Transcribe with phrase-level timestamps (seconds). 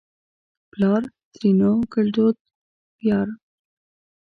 [0.71, 1.03] پلار؛
[1.33, 2.35] ترينو ګړدود
[2.97, 3.27] پيار